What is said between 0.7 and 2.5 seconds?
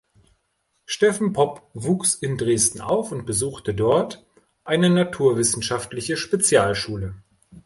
Steffen Popp wuchs in